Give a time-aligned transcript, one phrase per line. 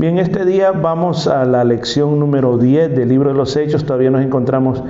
[0.00, 3.84] Bien, este día vamos a la lección número 10 del libro de los Hechos.
[3.84, 4.82] Todavía nos encontramos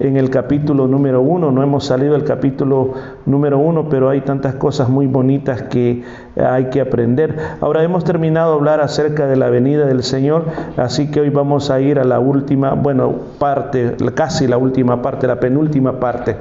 [0.00, 1.52] en el capítulo número 1.
[1.52, 2.94] No hemos salido del capítulo
[3.26, 6.02] número 1, pero hay tantas cosas muy bonitas que
[6.34, 7.36] hay que aprender.
[7.60, 10.46] Ahora hemos terminado de hablar acerca de la venida del Señor,
[10.76, 15.28] así que hoy vamos a ir a la última, bueno, parte, casi la última parte,
[15.28, 16.38] la penúltima parte.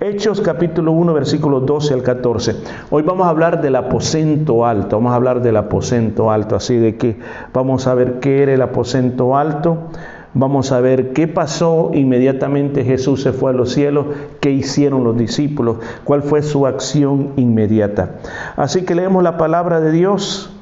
[0.00, 2.54] Hechos capítulo 1, versículos 12 al 14.
[2.90, 6.96] Hoy vamos a hablar del aposento alto, vamos a hablar del aposento alto, así de
[6.96, 7.16] que
[7.52, 9.88] vamos a ver qué era el aposento alto,
[10.34, 14.06] vamos a ver qué pasó inmediatamente Jesús se fue a los cielos,
[14.38, 18.20] qué hicieron los discípulos, cuál fue su acción inmediata.
[18.54, 20.52] Así que leemos la palabra de Dios,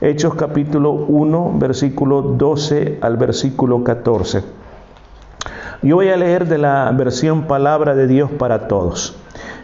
[0.00, 4.65] Hechos capítulo 1, versículo 12 al versículo 14.
[5.82, 9.16] Yo voy a leer de la versión Palabra de Dios para todos.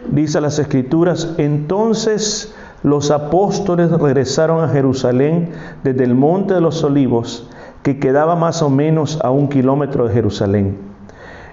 [0.09, 5.51] Dice las Escrituras, entonces los apóstoles regresaron a Jerusalén
[5.83, 7.49] desde el Monte de los Olivos,
[7.81, 10.77] que quedaba más o menos a un kilómetro de Jerusalén.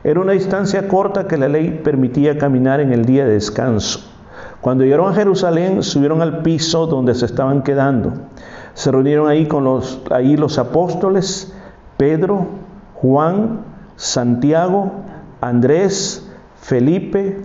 [0.04, 4.00] Era una distancia corta que la ley permitía caminar en el día de descanso.
[4.60, 8.12] Cuando llegaron a Jerusalén, subieron al piso donde se estaban quedando.
[8.74, 11.54] Se reunieron ahí con los, ahí los apóstoles,
[11.96, 12.46] Pedro,
[12.94, 13.69] Juan,
[14.00, 14.92] Santiago,
[15.42, 16.26] Andrés,
[16.58, 17.38] Felipe,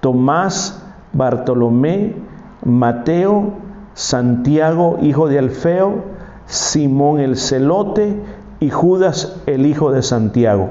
[0.00, 2.16] Tomás, Bartolomé,
[2.64, 3.52] Mateo,
[3.94, 6.02] Santiago, hijo de Alfeo,
[6.46, 8.20] Simón el celote
[8.58, 10.70] y Judas el hijo de Santiago.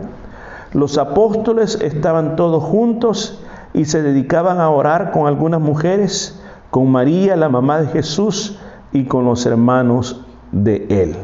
[0.73, 3.41] Los apóstoles estaban todos juntos
[3.73, 6.37] y se dedicaban a orar con algunas mujeres,
[6.69, 8.59] con María, la mamá de Jesús,
[8.91, 11.15] y con los hermanos de él.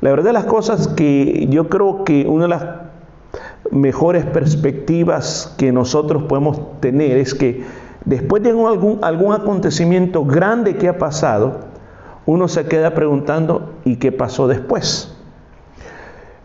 [0.00, 2.87] La verdad de las cosas que yo creo que una de las
[3.70, 7.64] mejores perspectivas que nosotros podemos tener es que
[8.04, 11.60] después de algún, algún acontecimiento grande que ha pasado,
[12.26, 15.14] uno se queda preguntando, ¿y qué pasó después?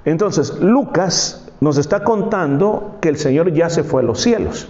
[0.06, 4.68] Entonces, Lucas nos está contando que el Señor ya se fue a los cielos.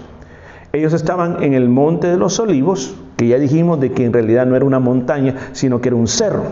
[0.74, 4.46] Ellos estaban en el monte de los olivos, que ya dijimos de que en realidad
[4.46, 6.44] no era una montaña, sino que era un cerro.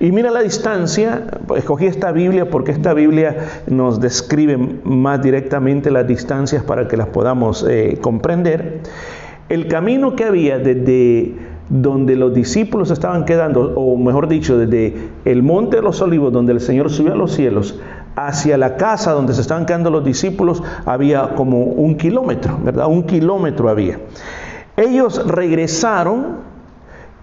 [0.00, 6.06] Y mira la distancia, escogí esta Biblia porque esta Biblia nos describe más directamente las
[6.06, 8.80] distancias para que las podamos eh, comprender.
[9.50, 11.34] El camino que había desde
[11.68, 16.52] donde los discípulos estaban quedando, o mejor dicho, desde el monte de los olivos, donde
[16.52, 17.78] el Señor subió a los cielos,
[18.16, 22.86] hacia la casa donde se estaban quedando los discípulos, había como un kilómetro, ¿verdad?
[22.86, 24.00] Un kilómetro había.
[24.78, 26.49] Ellos regresaron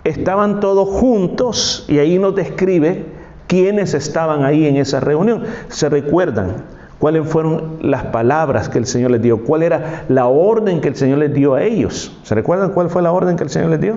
[0.08, 3.06] estaban todos juntos y ahí nos describe
[3.48, 5.44] quiénes estaban ahí en esa reunión.
[5.68, 6.64] ¿Se recuerdan
[6.98, 9.44] cuáles fueron las palabras que el Señor les dio?
[9.44, 12.18] ¿Cuál era la orden que el Señor les dio a ellos?
[12.24, 13.96] ¿Se recuerdan cuál fue la orden que el Señor les dio?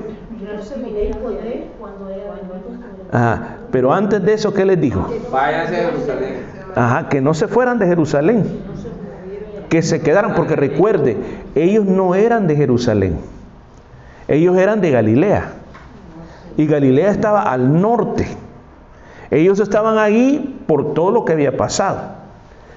[3.13, 5.09] Ajá, pero antes de eso, ¿qué les dijo?
[5.33, 6.35] Váyanse a Jerusalén.
[6.75, 8.45] Ajá, que no se fueran de Jerusalén.
[9.69, 11.17] Que se quedaran, porque recuerde,
[11.55, 13.19] ellos no eran de Jerusalén.
[14.27, 15.60] Ellos eran de Galilea
[16.57, 18.29] y Galilea estaba al norte.
[19.31, 21.99] Ellos estaban ahí por todo lo que había pasado,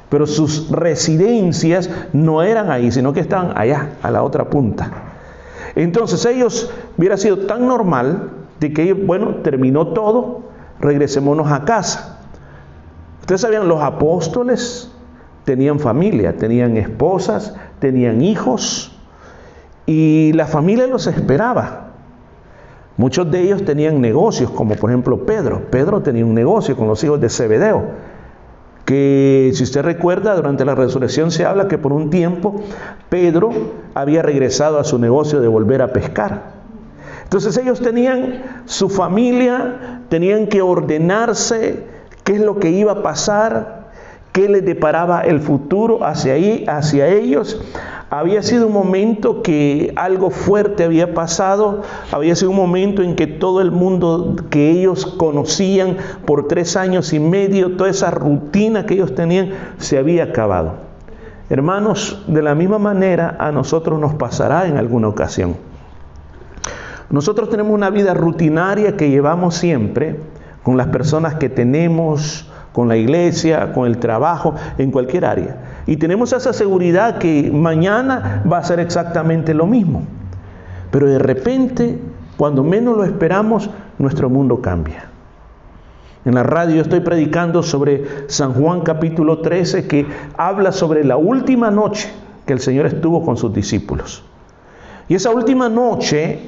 [0.10, 4.92] pero sus residencias no eran ahí, sino que estaban allá, a la otra punta.
[5.76, 8.30] Entonces ellos hubiera sido tan normal
[8.60, 10.42] de que, bueno, terminó todo,
[10.80, 12.20] regresémonos a casa.
[13.22, 14.92] Ustedes sabían, los apóstoles
[15.46, 18.94] tenían familia, tenían esposas, tenían hijos,
[19.86, 21.83] y la familia los esperaba.
[22.98, 25.64] Muchos de ellos tenían negocios, como por ejemplo Pedro.
[25.72, 27.84] Pedro tenía un negocio con los hijos de Zebedeo,
[28.86, 32.62] que si usted recuerda, durante la resurrección se habla que por un tiempo
[33.10, 33.52] Pedro
[33.96, 36.54] había regresado a su negocio de volver a pescar.
[37.24, 41.84] Entonces ellos tenían su familia, tenían que ordenarse
[42.24, 43.83] qué es lo que iba a pasar,
[44.34, 47.62] qué les deparaba el futuro hacia, ahí, hacia ellos.
[48.10, 53.28] Había sido un momento que algo fuerte había pasado, había sido un momento en que
[53.28, 58.96] todo el mundo que ellos conocían por tres años y medio, toda esa rutina que
[58.96, 60.74] ellos tenían, se había acabado.
[61.50, 65.56] Hermanos, de la misma manera a nosotros nos pasará en alguna ocasión.
[67.10, 70.20] Nosotros tenemos una vida rutinaria que llevamos siempre
[70.64, 75.58] con las personas que tenemos, con la iglesia, con el trabajo, en cualquier área.
[75.86, 80.04] Y tenemos esa seguridad que mañana va a ser exactamente lo mismo.
[80.92, 82.00] Pero de repente,
[82.36, 85.06] cuando menos lo esperamos, nuestro mundo cambia.
[86.26, 91.70] En la radio estoy predicando sobre San Juan capítulo 13 que habla sobre la última
[91.70, 92.10] noche
[92.46, 94.24] que el Señor estuvo con sus discípulos.
[95.10, 96.40] Y esa última noche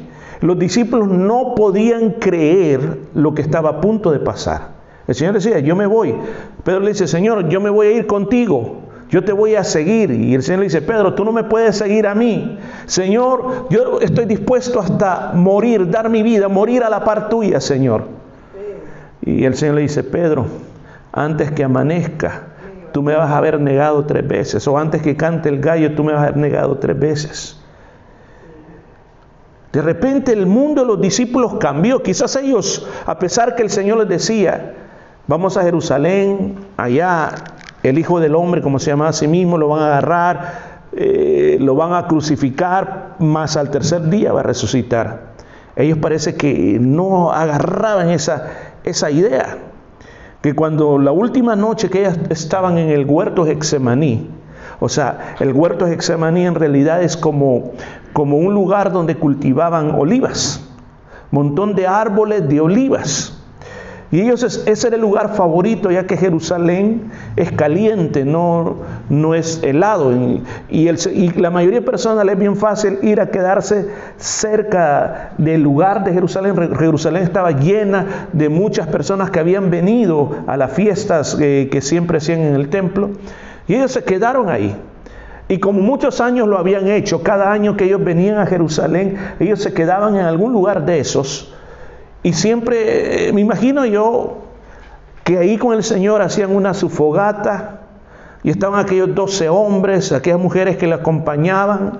[0.41, 4.74] los discípulos no podían creer lo que estaba a punto de pasar.
[5.07, 6.15] El Señor decía, yo me voy.
[6.63, 8.81] Pedro le dice, Señor, yo me voy a ir contigo.
[9.09, 10.11] Yo te voy a seguir.
[10.11, 12.57] Y el Señor le dice, Pedro, tú no me puedes seguir a mí.
[12.87, 18.03] Señor, yo estoy dispuesto hasta morir, dar mi vida, morir a la par tuya, Señor.
[19.21, 20.47] Y el Señor le dice, Pedro,
[21.11, 22.47] antes que amanezca,
[22.91, 24.67] tú me vas a haber negado tres veces.
[24.67, 27.61] O antes que cante el gallo, tú me vas a haber negado tres veces.
[29.71, 32.01] De repente el mundo de los discípulos cambió.
[32.01, 34.73] Quizás ellos, a pesar que el Señor les decía,
[35.27, 37.31] vamos a Jerusalén, allá
[37.83, 41.57] el Hijo del Hombre, como se llama a sí mismo, lo van a agarrar, eh,
[41.59, 45.35] lo van a crucificar, más al tercer día va a resucitar.
[45.75, 48.47] Ellos parece que no agarraban esa,
[48.83, 49.57] esa idea,
[50.41, 54.29] que cuando la última noche que ellas estaban en el huerto Hexemaní,
[54.79, 57.73] o sea, el huerto Hexemaní en realidad es como,
[58.13, 60.61] como un lugar donde cultivaban olivas,
[61.31, 63.34] montón de árboles de olivas.
[64.15, 68.77] Y ellos, ese era el lugar favorito, ya que Jerusalén es caliente, no,
[69.09, 70.13] no es helado.
[70.69, 75.63] Y, el, la mayoría de personas les es bien fácil ir a quedarse cerca del
[75.63, 76.55] lugar de Jerusalén.
[76.79, 82.19] Jerusalén estaba llena de muchas personas que habían venido a las fiestas eh, que siempre
[82.19, 83.09] hacían en el templo.
[83.67, 84.77] Y ellos se quedaron ahí.
[85.49, 89.61] Y como muchos años lo habían hecho, cada año que ellos venían a Jerusalén, ellos
[89.61, 91.53] se quedaban en algún lugar de esos
[92.25, 94.37] y siempre, eh, me imagino yo,
[95.23, 97.81] que ahí con el Señor hacían una sufogata
[98.41, 101.99] y estaban aquellos doce hombres, aquellas mujeres que le acompañaban.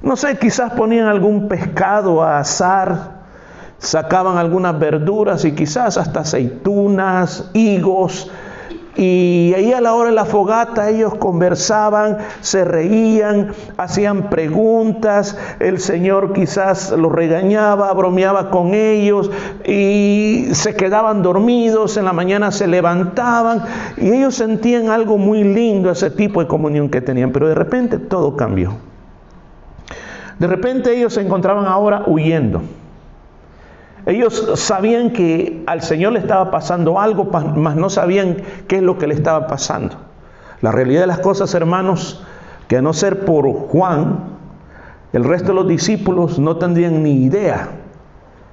[0.00, 3.22] No sé, quizás ponían algún pescado a asar,
[3.78, 8.30] sacaban algunas verduras y quizás hasta aceitunas, higos,
[8.98, 15.78] y ahí a la hora de la fogata ellos conversaban, se reían, hacían preguntas, el
[15.78, 19.30] Señor quizás los regañaba, bromeaba con ellos
[19.64, 23.62] y se quedaban dormidos, en la mañana se levantaban
[23.96, 27.98] y ellos sentían algo muy lindo, ese tipo de comunión que tenían, pero de repente
[27.98, 28.78] todo cambió.
[30.40, 32.62] De repente ellos se encontraban ahora huyendo.
[34.08, 38.96] Ellos sabían que al Señor le estaba pasando algo, mas no sabían qué es lo
[38.96, 39.96] que le estaba pasando.
[40.62, 42.24] La realidad de las cosas, hermanos,
[42.68, 44.20] que a no ser por Juan,
[45.12, 47.68] el resto de los discípulos no tendrían ni idea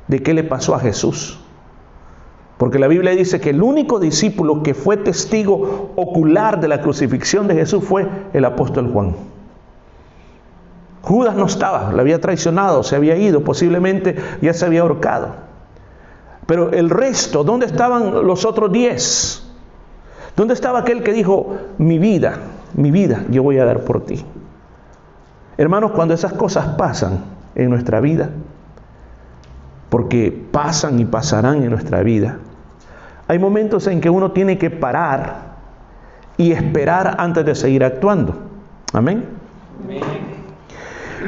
[0.09, 1.39] de qué le pasó a Jesús.
[2.57, 7.47] Porque la Biblia dice que el único discípulo que fue testigo ocular de la crucifixión
[7.47, 9.15] de Jesús fue el apóstol Juan.
[11.01, 15.44] Judas no estaba, le había traicionado, se había ido, posiblemente ya se había ahorcado.
[16.45, 19.43] Pero el resto, ¿dónde estaban los otros diez?
[20.35, 22.37] ¿Dónde estaba aquel que dijo, mi vida,
[22.73, 24.23] mi vida, yo voy a dar por ti?
[25.57, 27.19] Hermanos, cuando esas cosas pasan
[27.55, 28.29] en nuestra vida,
[29.89, 32.39] porque pasan y pasarán en nuestra vida,
[33.27, 35.55] hay momentos en que uno tiene que parar
[36.37, 38.35] y esperar antes de seguir actuando.
[38.93, 39.25] Amén.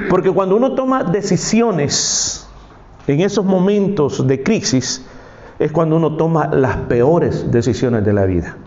[0.09, 2.46] Porque cuando uno toma decisiones
[3.07, 5.05] en esos momentos de crisis
[5.59, 8.57] es cuando uno toma las peores decisiones de la vida.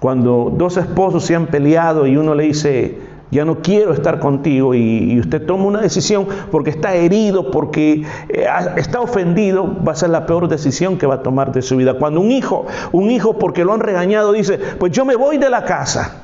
[0.00, 2.98] Cuando dos esposos se han peleado y uno le dice,
[3.30, 8.46] ya no quiero estar contigo y, usted toma una decisión porque está herido, porque eh,
[8.76, 11.94] está ofendido, va a ser la peor decisión que va a tomar de su vida.
[11.94, 15.50] Cuando un hijo, un hijo porque lo han regañado dice, pues yo me voy de
[15.50, 16.22] la casa,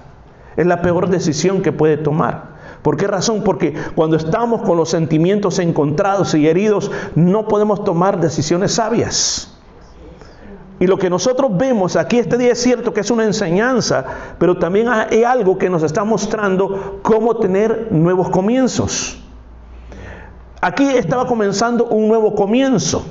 [0.57, 2.50] es la peor decisión que puede tomar.
[2.83, 3.43] ¿Por qué razón?
[3.45, 9.59] Porque cuando estamos con los sentimientos encontrados y heridos, no podemos tomar decisiones sabias.
[10.79, 14.05] Y lo que nosotros vemos aquí este día es cierto que es una enseñanza,
[14.39, 19.23] pero también hay algo que nos está mostrando cómo tener nuevos comienzos.
[20.63, 23.05] Aquí estaba comenzando un nuevo comienzo.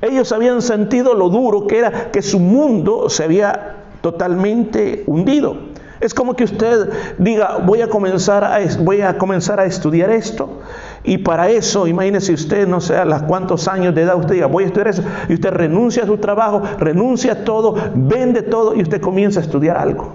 [0.00, 5.69] Ellos habían sentido lo duro que era que su mundo se había totalmente hundido.
[6.00, 6.88] Es como que usted
[7.18, 10.60] diga, voy a comenzar a, voy a, comenzar a estudiar esto.
[11.04, 14.46] Y para eso, imagínese usted, no sé a las cuántos años de edad usted diga,
[14.46, 15.02] voy a estudiar eso.
[15.28, 19.42] Y usted renuncia a su trabajo, renuncia a todo, vende todo y usted comienza a
[19.42, 20.14] estudiar algo.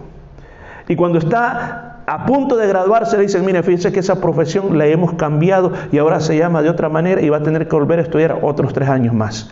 [0.87, 4.87] Y cuando está a punto de graduarse, le dicen, mire, fíjese que esa profesión la
[4.87, 7.99] hemos cambiado y ahora se llama de otra manera y va a tener que volver
[7.99, 9.51] a estudiar otros tres años más.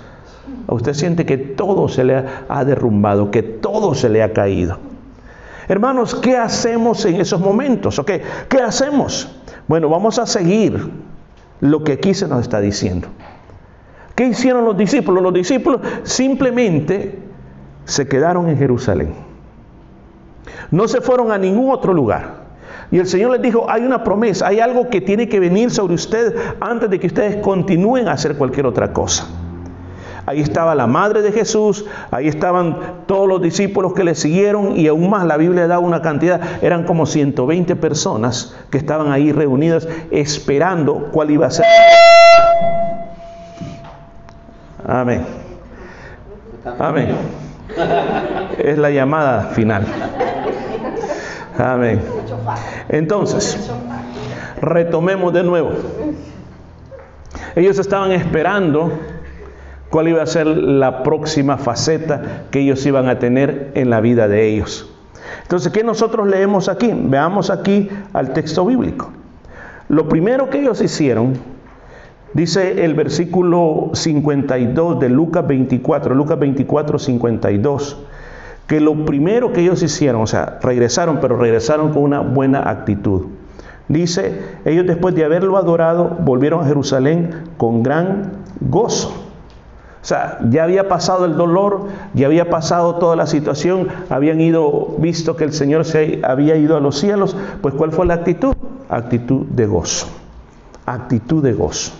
[0.67, 4.92] Usted siente que todo se le ha derrumbado, que todo se le ha caído.
[5.67, 8.01] Hermanos, ¿qué hacemos en esos momentos?
[8.05, 9.29] ¿Qué hacemos?
[9.67, 10.91] Bueno, vamos a seguir
[11.61, 13.07] lo que aquí se nos está diciendo.
[14.15, 15.23] ¿Qué hicieron los discípulos?
[15.23, 17.19] Los discípulos simplemente
[17.85, 19.13] se quedaron en Jerusalén.
[20.71, 22.43] No se fueron a ningún otro lugar.
[22.91, 25.95] Y el Señor les dijo, hay una promesa, hay algo que tiene que venir sobre
[25.95, 29.27] ustedes antes de que ustedes continúen a hacer cualquier otra cosa.
[30.25, 32.77] Ahí estaba la madre de Jesús, ahí estaban
[33.07, 36.85] todos los discípulos que le siguieron y aún más la Biblia da una cantidad, eran
[36.85, 41.65] como 120 personas que estaban ahí reunidas esperando cuál iba a ser.
[44.87, 45.25] Amén.
[46.79, 47.15] Amén.
[48.57, 49.85] Es la llamada final.
[51.57, 52.01] Amén.
[52.87, 53.69] Entonces,
[54.61, 55.71] retomemos de nuevo.
[57.55, 58.91] Ellos estaban esperando
[59.93, 64.27] cuál iba a ser la próxima faceta que ellos iban a tener en la vida
[64.27, 64.91] de ellos.
[65.43, 66.91] Entonces, ¿qué nosotros leemos aquí?
[66.95, 69.11] Veamos aquí al texto bíblico.
[69.89, 71.33] Lo primero que ellos hicieron,
[72.33, 77.97] dice el versículo 52 de Lucas 24, Lucas 24, 52,
[78.65, 83.27] que lo primero que ellos hicieron, o sea, regresaron, pero regresaron con una buena actitud.
[83.89, 89.22] Dice, ellos después de haberlo adorado, volvieron a Jerusalén con gran gozo.
[90.03, 94.95] O sea, ya había pasado el dolor, ya había pasado toda la situación, habían ido,
[94.97, 98.53] visto que el Señor se había ido a los cielos, pues ¿cuál fue la actitud?
[98.89, 100.07] Actitud de gozo.
[100.85, 101.93] Actitud de gozo.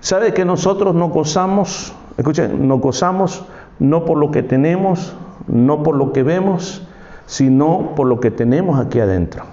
[0.00, 1.94] ¿Sabe que nosotros nos gozamos?
[2.18, 3.46] Escuchen, nos gozamos
[3.78, 5.14] no por lo que tenemos,
[5.46, 6.86] no por lo que vemos,
[7.24, 9.44] sino por lo que tenemos aquí adentro.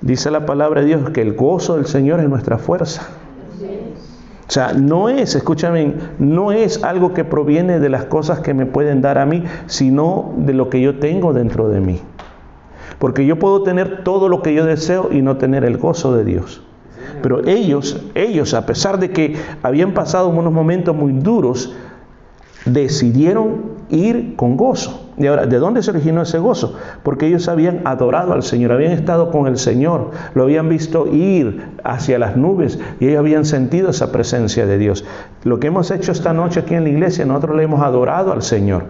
[0.00, 3.06] Dice la palabra de Dios que el gozo del Señor es nuestra fuerza.
[4.48, 8.64] O sea, no es, escúchame, no es algo que proviene de las cosas que me
[8.64, 12.00] pueden dar a mí, sino de lo que yo tengo dentro de mí.
[12.98, 16.24] Porque yo puedo tener todo lo que yo deseo y no tener el gozo de
[16.24, 16.62] Dios.
[17.22, 21.74] Pero ellos, ellos, a pesar de que habían pasado unos momentos muy duros,
[22.64, 25.07] decidieron ir con gozo.
[25.18, 26.74] Y ahora, ¿de dónde se originó ese gozo?
[27.02, 31.70] Porque ellos habían adorado al Señor, habían estado con el Señor, lo habían visto ir
[31.82, 35.04] hacia las nubes y ellos habían sentido esa presencia de Dios.
[35.44, 38.42] Lo que hemos hecho esta noche aquí en la iglesia, nosotros le hemos adorado al
[38.42, 38.84] Señor.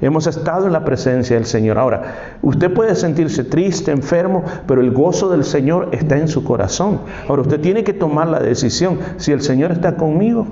[0.00, 1.78] Hemos estado en la presencia del Señor.
[1.78, 7.00] Ahora, usted puede sentirse triste, enfermo, pero el gozo del Señor está en su corazón.
[7.28, 8.98] Ahora, usted tiene que tomar la decisión.
[9.16, 10.46] Si el Señor está conmigo,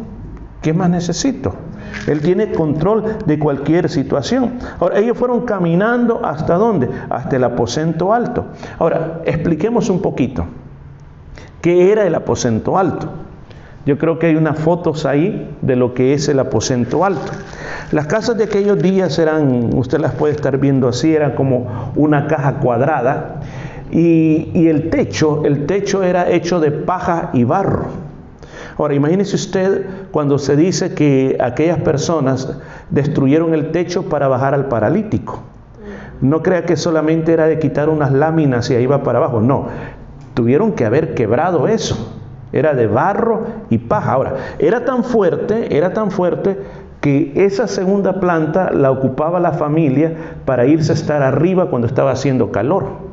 [0.65, 1.55] ¿qué más necesito?
[2.07, 4.55] Él tiene control de cualquier situación.
[4.81, 6.89] Ahora, ellos fueron caminando hasta dónde?
[7.11, 8.47] Hasta el aposento alto.
[8.79, 10.47] Ahora, expliquemos un poquito.
[11.61, 13.11] ¿Qué era el aposento alto?
[13.85, 17.31] Yo creo que hay unas fotos ahí de lo que es el aposento alto.
[17.93, 22.27] Las casas de aquellos días eran, usted las puede estar viendo así, eran como una
[22.27, 23.41] caja cuadrada
[23.91, 28.04] y, y el techo, el techo era hecho de paja y barro.
[28.77, 32.59] Ahora, imagínese usted cuando se dice que aquellas personas
[32.91, 35.43] destruyeron el techo para bajar al paralítico.
[36.21, 39.41] No crea que solamente era de quitar unas láminas y ahí va para abajo.
[39.41, 39.67] No,
[40.35, 42.21] tuvieron que haber quebrado eso.
[42.53, 44.13] Era de barro y paja.
[44.13, 46.57] Ahora, era tan fuerte, era tan fuerte
[47.01, 50.15] que esa segunda planta la ocupaba la familia
[50.47, 53.04] para irse a estar arriba cuando estaba haciendo calor.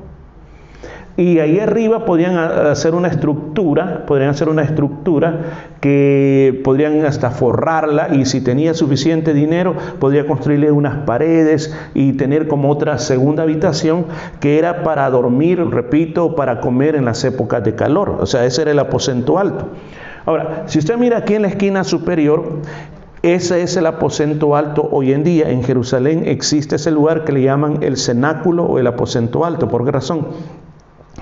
[1.22, 8.16] Y ahí arriba podían hacer una estructura, podrían hacer una estructura que podrían hasta forrarla
[8.16, 14.08] y si tenía suficiente dinero podría construirle unas paredes y tener como otra segunda habitación
[14.40, 18.18] que era para dormir, repito, para comer en las épocas de calor.
[18.20, 19.68] O sea, ese era el aposento alto.
[20.26, 22.62] Ahora, si usted mira aquí en la esquina superior,
[23.22, 25.52] ese es el aposento alto hoy en día.
[25.52, 29.68] En Jerusalén existe ese lugar que le llaman el cenáculo o el aposento alto.
[29.68, 30.26] ¿Por qué razón?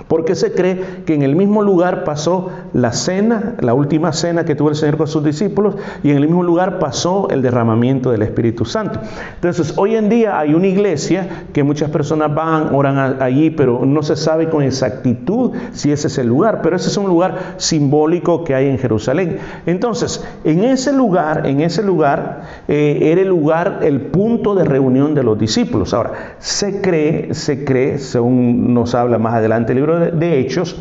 [0.08, 4.54] Porque se cree que en el mismo lugar pasó la cena, la última cena que
[4.54, 8.22] tuvo el Señor con sus discípulos, y en el mismo lugar pasó el derramamiento del
[8.22, 9.00] Espíritu Santo.
[9.34, 14.02] Entonces, hoy en día hay una iglesia que muchas personas van, oran allí, pero no
[14.02, 18.44] se sabe con exactitud si ese es el lugar, pero ese es un lugar simbólico
[18.44, 19.38] que hay en Jerusalén.
[19.66, 25.14] Entonces, en ese lugar, en ese lugar, eh, era el lugar, el punto de reunión
[25.14, 25.94] de los discípulos.
[25.94, 30.80] Ahora, se cree, se cree, según nos habla más adelante el libro de, Hechos,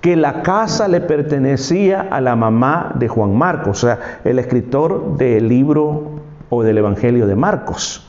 [0.00, 5.16] que la casa le pertenecía a la mamá de Juan Marcos, o sea, el escritor
[5.16, 8.04] del libro o del Evangelio de Marcos.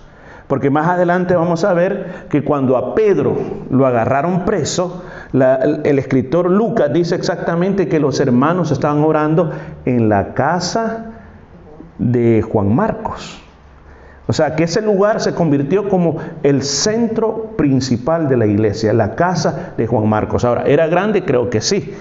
[0.47, 3.37] Porque más adelante vamos a ver que cuando a Pedro
[3.69, 9.51] lo agarraron preso, el escritor Lucas dice exactamente que los hermanos estaban orando
[9.85, 11.11] en la casa
[11.99, 13.39] de Juan Marcos.
[14.29, 19.15] O sea, que ese lugar se convirtió como el centro principal de la iglesia, la
[19.15, 20.45] casa de Juan Marcos.
[20.45, 21.25] Ahora, ¿era grande?
[21.25, 21.95] Creo que sí.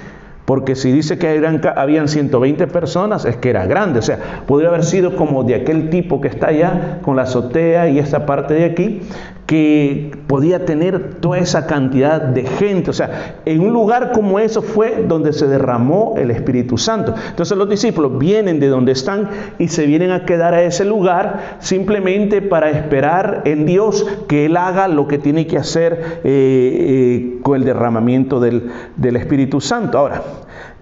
[0.48, 3.98] Porque si dice que habían 120 personas, es que era grande.
[3.98, 7.90] O sea, podría haber sido como de aquel tipo que está allá, con la azotea
[7.90, 9.02] y esta parte de aquí,
[9.48, 12.90] que podía tener toda esa cantidad de gente.
[12.90, 17.14] O sea, en un lugar como eso fue donde se derramó el Espíritu Santo.
[17.30, 19.28] Entonces los discípulos vienen de donde están
[19.58, 24.56] y se vienen a quedar a ese lugar simplemente para esperar en Dios que Él
[24.58, 29.96] haga lo que tiene que hacer eh, eh, con el derramamiento del, del Espíritu Santo.
[29.96, 30.22] Ahora,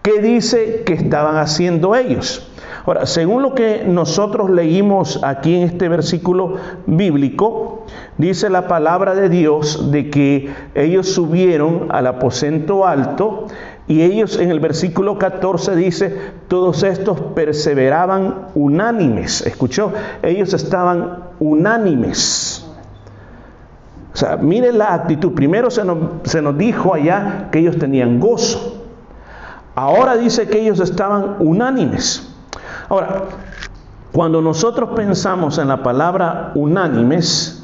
[0.02, 2.50] ¿qué dice que estaban haciendo ellos?
[2.86, 6.54] Ahora, según lo que nosotros leímos aquí en este versículo
[6.86, 7.84] bíblico,
[8.16, 13.46] dice la palabra de Dios de que ellos subieron al aposento alto
[13.88, 16.16] y ellos en el versículo 14 dice,
[16.48, 19.44] todos estos perseveraban unánimes.
[19.46, 19.92] ¿Escuchó?
[20.22, 22.66] Ellos estaban unánimes.
[24.12, 25.32] O sea, mire la actitud.
[25.34, 28.75] Primero se nos, se nos dijo allá que ellos tenían gozo.
[29.76, 32.26] Ahora dice que ellos estaban unánimes.
[32.88, 33.24] Ahora,
[34.10, 37.62] cuando nosotros pensamos en la palabra unánimes,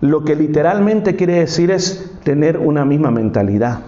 [0.00, 3.80] lo que literalmente quiere decir es tener una misma mentalidad.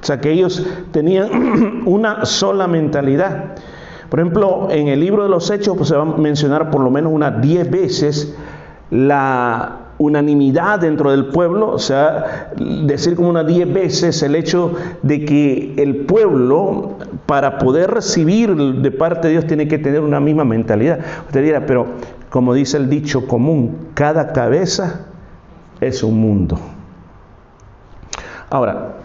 [0.00, 3.56] O sea, que ellos tenían una sola mentalidad.
[4.08, 6.92] Por ejemplo, en el libro de los Hechos pues, se va a mencionar por lo
[6.92, 8.36] menos unas 10 veces
[8.92, 15.26] la unanimidad dentro del pueblo, o sea, decir como unas 10 veces el hecho de
[15.26, 20.46] que el pueblo, para poder recibir de parte de Dios, tiene que tener una misma
[20.46, 21.00] mentalidad.
[21.26, 21.86] Usted dirá, pero
[22.30, 25.06] como dice el dicho común, cada cabeza
[25.82, 26.58] es un mundo.
[28.48, 28.96] Ahora,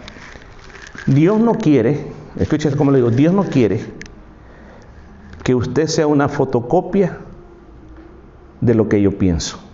[1.07, 3.81] Dios no quiere, escúchese como le digo, Dios no quiere
[5.43, 7.17] que usted sea una fotocopia
[8.61, 9.64] de lo que yo pienso.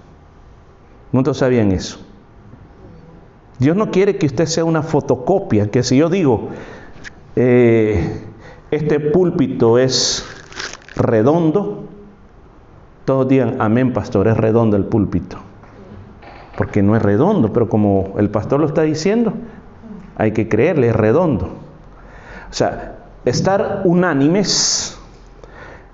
[1.12, 2.00] ¿Cuántos sabían eso?
[3.60, 6.50] Dios no quiere que usted sea una fotocopia, que si yo digo,
[7.36, 8.24] eh,
[8.72, 10.26] este púlpito es
[10.96, 11.84] redondo,
[13.06, 15.38] todos digan, amén, pastor, es redondo el púlpito.
[16.58, 19.34] Porque no es redondo, pero como el pastor lo está diciendo,
[20.16, 21.46] hay que creerle, es redondo.
[22.50, 24.98] O sea, estar unánimes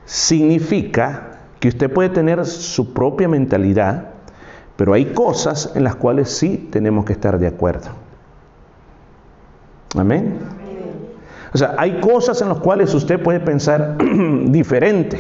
[0.06, 4.17] significa que usted puede tener su propia mentalidad,
[4.78, 7.90] pero hay cosas en las cuales sí tenemos que estar de acuerdo.
[9.98, 10.38] Amén.
[11.54, 13.98] O sea, hay cosas en las cuales usted puede pensar
[14.46, 15.20] diferente,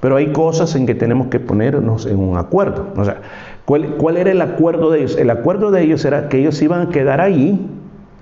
[0.00, 2.88] pero hay cosas en que tenemos que ponernos en un acuerdo.
[2.96, 3.22] O sea,
[3.64, 5.16] ¿cuál, ¿cuál, era el acuerdo de ellos?
[5.16, 7.70] El acuerdo de ellos era que ellos iban a quedar ahí,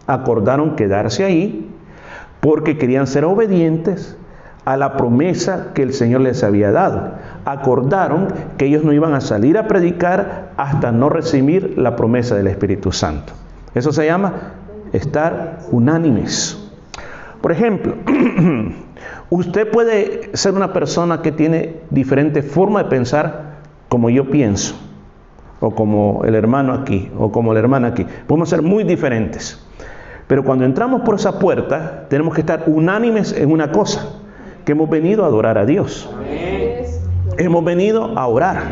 [0.07, 1.68] acordaron quedarse ahí,
[2.40, 4.16] porque querían ser obedientes
[4.64, 7.14] a la promesa que el Señor les había dado.
[7.46, 8.28] Acordaron
[8.59, 12.92] que ellos no iban a salir a predicar hasta no recibir la promesa del Espíritu
[12.92, 13.32] Santo.
[13.74, 14.35] Eso se llama
[14.92, 16.59] estar unánimes.
[17.40, 17.94] Por ejemplo,
[19.30, 23.56] usted puede ser una persona que tiene diferente forma de pensar
[23.88, 24.74] como yo pienso,
[25.61, 28.06] o como el hermano aquí, o como la hermana aquí.
[28.26, 29.64] Podemos ser muy diferentes.
[30.26, 34.06] Pero cuando entramos por esa puerta, tenemos que estar unánimes en una cosa
[34.64, 36.11] que hemos venido a adorar a Dios.
[37.38, 38.62] Hemos venido a orar.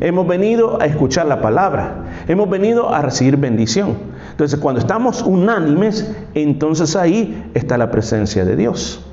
[0.00, 2.04] Hemos venido a escuchar la palabra.
[2.28, 3.96] Hemos venido a recibir bendición.
[4.30, 9.04] Entonces, cuando estamos unánimes, entonces ahí está la presencia de Dios.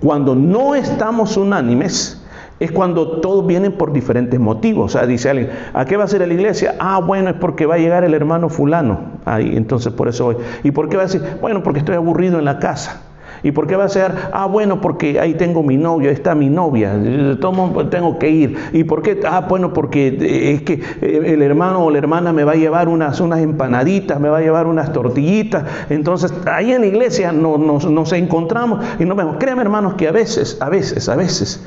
[0.00, 2.22] Cuando no estamos unánimes,
[2.60, 4.94] es cuando todos vienen por diferentes motivos.
[4.94, 6.76] O sea, dice alguien, ¿a qué va a ser la iglesia?
[6.78, 9.00] Ah, bueno, es porque va a llegar el hermano fulano.
[9.24, 10.36] Ahí, entonces por eso voy.
[10.62, 11.22] ¿Y por qué va a decir?
[11.40, 13.00] Bueno, porque estoy aburrido en la casa.
[13.42, 14.12] ¿Y por qué va a ser?
[14.32, 16.98] Ah, bueno, porque ahí tengo mi novio, ahí está mi novia,
[17.40, 18.56] todo tengo que ir.
[18.72, 19.20] ¿Y por qué?
[19.26, 22.56] Ah, bueno, porque eh, es que eh, el hermano o la hermana me va a
[22.56, 25.64] llevar unas, unas empanaditas, me va a llevar unas tortillitas.
[25.88, 29.36] Entonces, ahí en la iglesia nos, encontramos y nos vemos.
[29.38, 31.66] Créanme, hermanos, que a veces, a veces, a veces,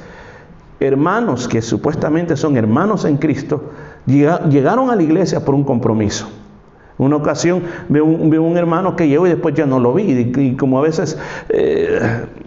[0.79, 3.71] hermanos que supuestamente son hermanos en Cristo,
[4.05, 6.42] llegaron a la iglesia por un compromiso.
[6.97, 10.03] Una ocasión veo un, un, hermano que llegó y después ya no lo vi.
[10.35, 11.17] Y, como a veces
[11.49, 11.99] eh,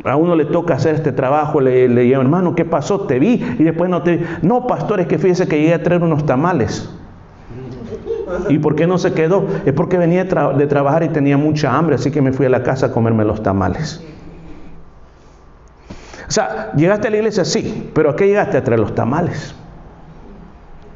[0.04, 3.00] a uno le toca hacer este trabajo, le, le digo, hermano, ¿qué pasó?
[3.00, 4.24] Te vi y después no te vi.
[4.42, 6.88] No, pastor, es que fíjese que llegué a traer unos tamales.
[8.48, 9.46] ¿Y por qué no se quedó?
[9.64, 12.50] Es porque venía de, de trabajar y tenía mucha hambre, así que me fui a
[12.50, 14.04] la casa a comerme los tamales.
[16.28, 19.54] O sea, llegaste a la iglesia, sí, pero ¿a qué llegaste a traer los tamales?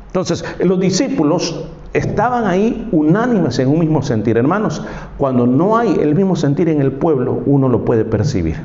[0.06, 4.36] Entonces, los discípulos estaban ahí unánimes en un mismo sentir.
[4.36, 4.84] Hermanos,
[5.18, 8.56] cuando no hay el mismo sentir en el pueblo, uno lo puede percibir.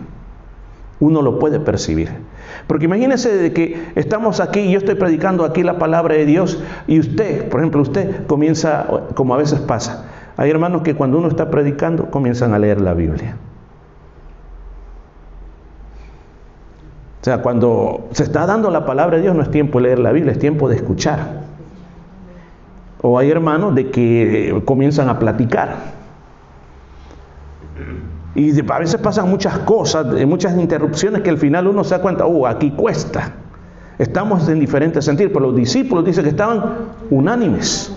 [0.99, 2.09] Uno lo puede percibir.
[2.67, 6.61] Porque imagínense de que estamos aquí y yo estoy predicando aquí la palabra de Dios
[6.87, 10.05] y usted, por ejemplo, usted comienza, como a veces pasa,
[10.37, 13.37] hay hermanos que cuando uno está predicando comienzan a leer la Biblia.
[17.21, 19.99] O sea, cuando se está dando la palabra de Dios no es tiempo de leer
[19.99, 21.44] la Biblia, es tiempo de escuchar.
[23.07, 25.75] O hay hermanos de que comienzan a platicar.
[28.33, 32.25] Y a veces pasan muchas cosas, muchas interrupciones que al final uno se da cuenta,
[32.25, 33.31] oh, aquí cuesta.
[33.99, 36.63] Estamos en diferentes sentidos, pero los discípulos dicen que estaban
[37.11, 37.95] unánimes.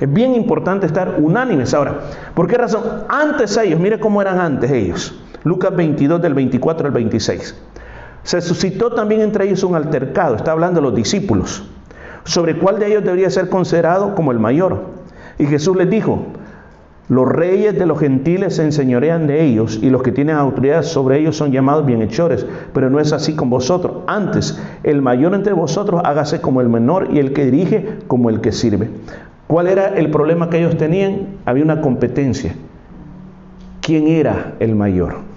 [0.00, 1.72] Es bien importante estar unánimes.
[1.72, 2.00] Ahora,
[2.34, 2.82] ¿por qué razón?
[3.08, 5.14] Antes ellos, mire cómo eran antes ellos.
[5.44, 7.54] Lucas 22 del 24 al 26.
[8.24, 11.62] Se suscitó también entre ellos un altercado, está hablando de los discípulos,
[12.28, 14.82] sobre cuál de ellos debería ser considerado como el mayor.
[15.38, 16.26] Y Jesús les dijo,
[17.08, 21.18] los reyes de los gentiles se enseñorean de ellos y los que tienen autoridad sobre
[21.18, 24.02] ellos son llamados bienhechores, pero no es así con vosotros.
[24.06, 28.42] Antes, el mayor entre vosotros hágase como el menor y el que dirige como el
[28.42, 28.90] que sirve.
[29.46, 31.38] ¿Cuál era el problema que ellos tenían?
[31.46, 32.54] Había una competencia.
[33.80, 35.27] ¿Quién era el mayor?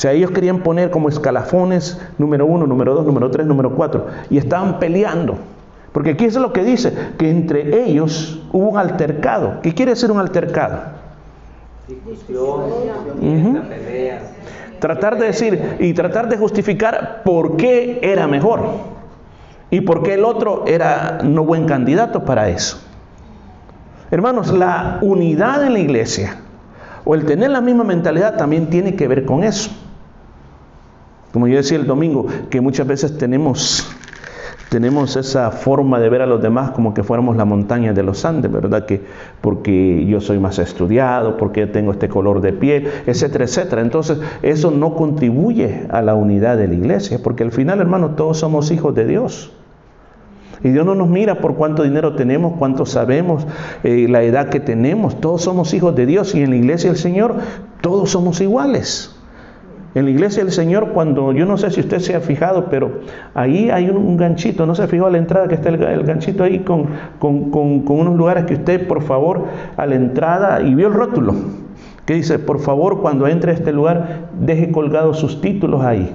[0.00, 4.06] O sea, ellos querían poner como escalafones número uno, número dos, número tres, número cuatro,
[4.30, 5.36] y estaban peleando.
[5.92, 9.60] Porque aquí es lo que dice, que entre ellos hubo un altercado.
[9.60, 10.84] ¿Qué quiere decir un altercado?
[11.86, 12.62] Discusión,
[14.78, 18.60] Tratar de decir y tratar de justificar por qué era mejor
[19.68, 22.80] y por qué el otro era no buen candidato para eso.
[24.10, 26.38] Hermanos, la unidad en la iglesia
[27.04, 29.70] o el tener la misma mentalidad también tiene que ver con eso.
[31.32, 33.88] Como yo decía el domingo, que muchas veces tenemos
[34.70, 38.24] tenemos esa forma de ver a los demás como que fuéramos la montaña de los
[38.24, 38.86] Andes, ¿verdad?
[38.86, 39.02] Que
[39.40, 43.82] porque yo soy más estudiado, porque tengo este color de piel, etcétera, etcétera.
[43.82, 48.38] Entonces, eso no contribuye a la unidad de la iglesia, porque al final, hermano, todos
[48.38, 49.52] somos hijos de Dios.
[50.62, 53.44] Y Dios no nos mira por cuánto dinero tenemos, cuánto sabemos,
[53.82, 55.20] eh, la edad que tenemos.
[55.20, 57.34] Todos somos hijos de Dios y en la iglesia del Señor
[57.80, 59.19] todos somos iguales.
[59.92, 63.00] En la iglesia del Señor, cuando yo no sé si usted se ha fijado, pero
[63.34, 66.60] ahí hay un, ganchito, no se fijó a la entrada que está el, ganchito ahí
[66.60, 66.86] con,
[67.20, 71.34] unos lugares que usted, por favor, a la entrada, y vio el rótulo,
[72.06, 76.14] que dice, por favor, cuando entre a este lugar, deje colgados sus títulos ahí.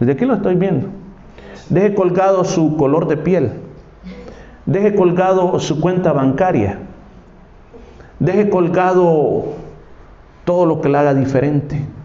[0.00, 0.88] ¿Desde aquí lo estoy viendo?
[1.70, 3.52] Deje colgado su color de piel.
[4.66, 6.80] Deje colgado su cuenta bancaria.
[8.18, 9.44] Deje colgado
[10.44, 11.95] todo lo que le haga diferente.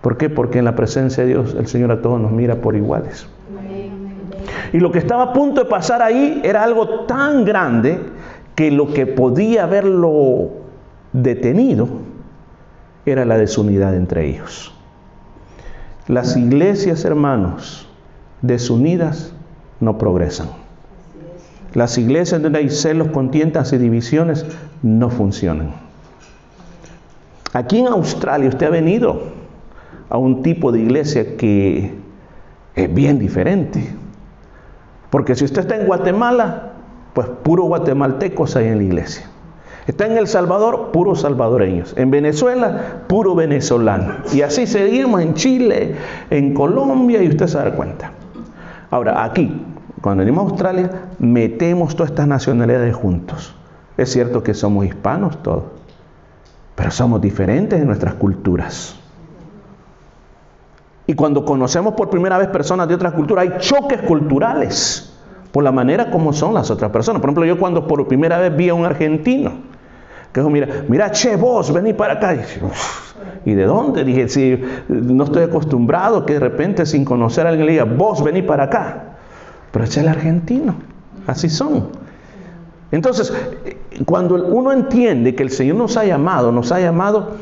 [0.00, 0.30] ¿Por qué?
[0.30, 3.26] Porque en la presencia de Dios el Señor a todos nos mira por iguales.
[4.72, 7.98] Y lo que estaba a punto de pasar ahí era algo tan grande
[8.54, 10.50] que lo que podía haberlo
[11.12, 11.88] detenido
[13.06, 14.74] era la desunidad entre ellos.
[16.06, 17.88] Las iglesias, hermanos,
[18.42, 19.32] desunidas
[19.80, 20.48] no progresan.
[21.74, 24.46] Las iglesias donde hay celos, contientas y divisiones
[24.82, 25.72] no funcionan.
[27.52, 29.37] Aquí en Australia usted ha venido
[30.10, 31.92] a un tipo de iglesia que
[32.74, 33.88] es bien diferente.
[35.10, 36.72] Porque si usted está en Guatemala,
[37.14, 39.26] pues puro guatemaltecos hay en la iglesia.
[39.86, 41.94] Está en El Salvador, puros salvadoreños.
[41.96, 44.16] En Venezuela, puro venezolano.
[44.34, 45.94] Y así seguimos en Chile,
[46.28, 48.12] en Colombia, y usted se da cuenta.
[48.90, 49.64] Ahora, aquí,
[50.02, 53.54] cuando venimos a Australia, metemos todas estas nacionalidades juntos.
[53.96, 55.64] Es cierto que somos hispanos todos,
[56.74, 58.97] pero somos diferentes en nuestras culturas.
[61.08, 65.10] Y cuando conocemos por primera vez personas de otras culturas, hay choques culturales
[65.50, 67.22] por la manera como son las otras personas.
[67.22, 69.52] Por ejemplo, yo cuando por primera vez vi a un argentino,
[70.30, 72.36] que dijo, mira, mira, che, vos, vení para acá.
[73.46, 74.04] Y, de dónde?
[74.04, 78.22] Dije, si no estoy acostumbrado que de repente sin conocer a alguien le diga, vos,
[78.22, 79.04] vení para acá.
[79.72, 80.74] Pero es el argentino,
[81.26, 81.88] así son.
[82.92, 83.32] Entonces,
[84.04, 87.36] cuando uno entiende que el Señor nos ha llamado, nos ha llamado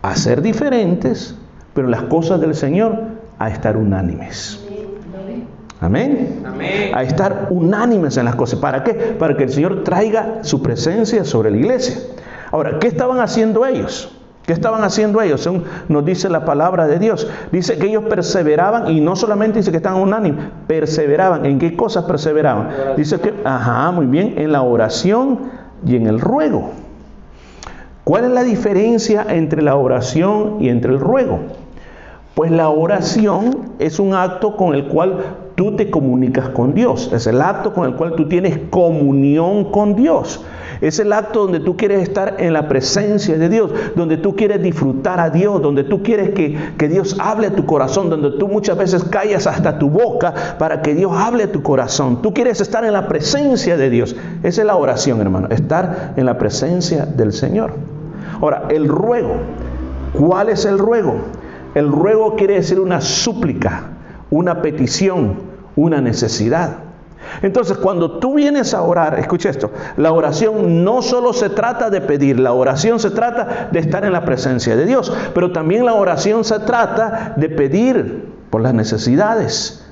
[0.00, 1.36] a ser diferentes,
[1.76, 2.96] pero las cosas del Señor
[3.38, 4.66] a estar unánimes.
[5.78, 6.42] Amén.
[6.94, 8.58] A estar unánimes en las cosas.
[8.58, 8.94] ¿Para qué?
[8.94, 11.98] Para que el Señor traiga su presencia sobre la iglesia.
[12.50, 14.10] Ahora, ¿qué estaban haciendo ellos?
[14.46, 15.42] ¿Qué estaban haciendo ellos?
[15.42, 17.28] Según nos dice la palabra de Dios.
[17.52, 21.44] Dice que ellos perseveraban y no solamente dice que estaban unánimes, perseveraban.
[21.44, 22.70] ¿En qué cosas perseveraban?
[22.96, 25.40] Dice que, ajá, muy bien, en la oración
[25.84, 26.70] y en el ruego.
[28.04, 31.40] ¿Cuál es la diferencia entre la oración y entre el ruego?
[32.36, 35.20] Pues la oración es un acto con el cual
[35.54, 37.10] tú te comunicas con Dios.
[37.10, 40.44] Es el acto con el cual tú tienes comunión con Dios.
[40.82, 44.62] Es el acto donde tú quieres estar en la presencia de Dios, donde tú quieres
[44.62, 48.48] disfrutar a Dios, donde tú quieres que, que, Dios hable a tu corazón, donde tú
[48.48, 52.20] muchas veces callas hasta tu boca para que Dios hable a tu corazón.
[52.20, 54.14] Tú quieres estar en la presencia de Dios.
[54.42, 57.72] Esa es la oración, hermano, estar en la presencia del Señor.
[58.42, 59.36] Ahora, el ruego.
[60.12, 61.14] ¿Cuál es el ruego?
[61.76, 63.82] El ruego quiere decir una súplica,
[64.30, 65.34] una petición,
[65.76, 66.78] una necesidad.
[67.42, 72.00] Entonces, cuando tú vienes a orar, escucha esto, la oración no solo se trata de
[72.00, 75.92] pedir, la oración se trata de estar en la presencia de Dios, pero también la
[75.92, 79.86] oración se trata de pedir por las necesidades,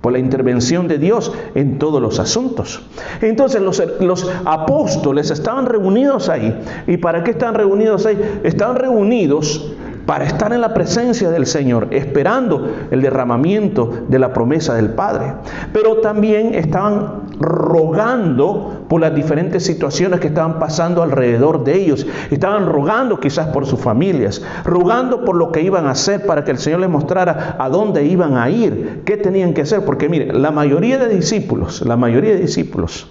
[0.00, 2.80] por la intervención de Dios en todos los asuntos.
[3.20, 6.58] Entonces los, los, apóstoles estaban reunidos ahí.
[6.86, 8.40] ¿Y para qué están reunidos ahí?
[8.42, 9.75] Estaban reunidos
[10.06, 15.34] para estar en la presencia del Señor, esperando el derramamiento de la promesa del Padre.
[15.72, 22.06] Pero también estaban rogando por las diferentes situaciones que estaban pasando alrededor de ellos.
[22.30, 26.52] Estaban rogando quizás por sus familias, rogando por lo que iban a hacer para que
[26.52, 29.84] el Señor les mostrara a dónde iban a ir, qué tenían que hacer.
[29.84, 33.10] Porque mire, la mayoría de discípulos, la mayoría de discípulos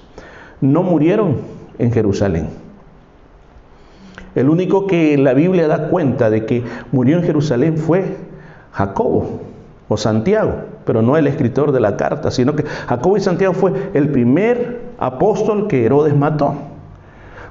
[0.62, 1.38] no murieron
[1.77, 2.64] en Jerusalén.
[4.35, 8.17] El único que la Biblia da cuenta de que murió en Jerusalén fue
[8.73, 9.39] Jacobo
[9.87, 10.53] o Santiago,
[10.85, 14.81] pero no el escritor de la carta, sino que Jacobo y Santiago fue el primer
[14.99, 16.53] apóstol que Herodes mató.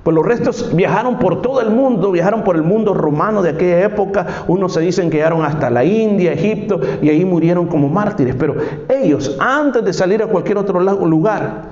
[0.02, 3.82] Pues los restos viajaron por todo el mundo, viajaron por el mundo romano de aquella
[3.84, 4.26] época.
[4.46, 8.34] Unos se dicen que llegaron hasta la India, Egipto, y ahí murieron como mártires.
[8.38, 8.56] Pero
[8.90, 11.62] ellos, antes de salir a cualquier otro lugar,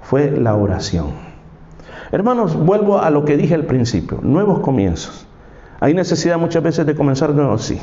[0.00, 1.27] fue la oración.
[2.10, 5.26] Hermanos, vuelvo a lo que dije al principio, nuevos comienzos.
[5.80, 7.78] Hay necesidad muchas veces de comenzar de nuevo, sí.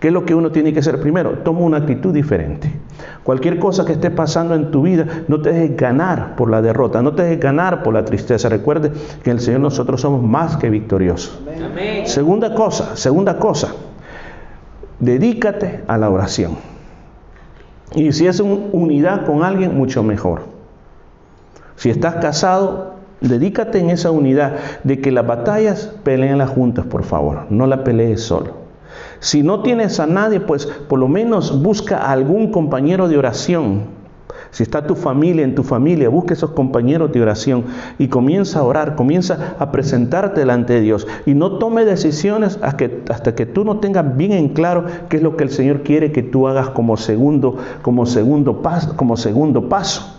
[0.00, 1.00] ¿Qué es lo que uno tiene que hacer?
[1.00, 2.70] Primero, toma una actitud diferente.
[3.22, 7.00] Cualquier cosa que esté pasando en tu vida, no te dejes ganar por la derrota,
[7.00, 8.48] no te dejes ganar por la tristeza.
[8.48, 11.40] Recuerde que en el Señor nosotros somos más que victoriosos.
[12.04, 13.68] Segunda cosa, segunda cosa,
[15.00, 16.58] dedícate a la oración.
[17.94, 20.42] Y si es una unidad con alguien, mucho mejor.
[21.76, 22.93] Si estás casado,
[23.24, 28.20] Dedícate en esa unidad de que las batallas las juntas, por favor, no la pelees
[28.20, 28.64] solo.
[29.18, 33.94] Si no tienes a nadie, pues por lo menos busca a algún compañero de oración.
[34.50, 37.64] Si está tu familia en tu familia, busca esos compañeros de oración
[37.98, 42.76] y comienza a orar, comienza a presentarte delante de Dios y no tome decisiones hasta
[42.76, 45.82] que, hasta que tú no tengas bien en claro qué es lo que el Señor
[45.82, 50.13] quiere que tú hagas como segundo, como segundo paso, como segundo paso.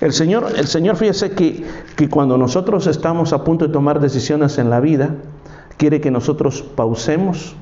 [0.00, 1.64] El Señor, el Señor fíjese que,
[1.96, 5.14] que cuando nosotros estamos a punto de tomar decisiones en la vida,
[5.78, 7.56] quiere que nosotros pausemos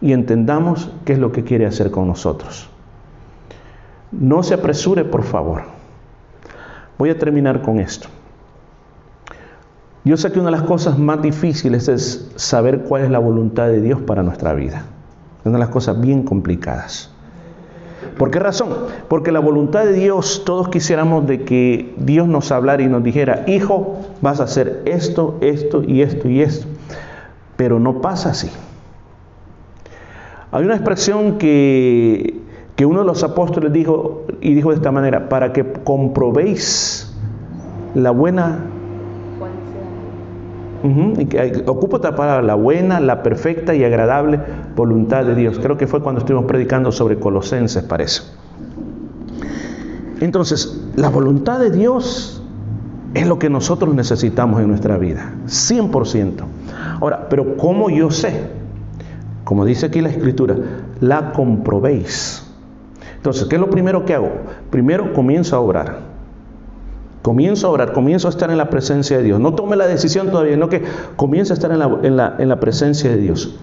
[0.00, 2.70] y entendamos qué es lo que quiere hacer con nosotros.
[4.10, 5.64] No se apresure, por favor.
[6.98, 8.08] Voy a terminar con esto.
[10.04, 13.66] Yo sé que una de las cosas más difíciles es saber cuál es la voluntad
[13.66, 14.84] de Dios para nuestra vida.
[15.44, 17.10] Una de las cosas bien complicadas.
[18.18, 18.70] ¿Por qué razón?
[19.08, 23.44] Porque la voluntad de Dios, todos quisiéramos de que Dios nos hablara y nos dijera,
[23.46, 26.66] hijo, vas a hacer esto, esto y esto y esto.
[27.56, 28.50] Pero no pasa así.
[30.52, 32.40] Hay una expresión que,
[32.76, 37.14] que uno de los apóstoles dijo y dijo de esta manera, para que comprobéis
[37.94, 38.60] la buena
[41.66, 44.40] ocupo otra palabra, la buena, la perfecta y agradable
[44.74, 45.58] voluntad de Dios.
[45.58, 48.22] Creo que fue cuando estuvimos predicando sobre Colosenses, parece.
[50.20, 52.42] Entonces, la voluntad de Dios
[53.14, 56.44] es lo que nosotros necesitamos en nuestra vida, 100%.
[57.00, 58.50] Ahora, pero ¿cómo yo sé?
[59.44, 60.56] Como dice aquí la escritura,
[61.00, 62.44] la comprobéis.
[63.16, 64.30] Entonces, ¿qué es lo primero que hago?
[64.70, 66.15] Primero comienzo a orar.
[67.26, 69.40] Comienzo a orar, comienzo a estar en la presencia de Dios.
[69.40, 70.84] No tome la decisión todavía, no que
[71.16, 73.58] comience a estar en la, en la, presencia de Dios.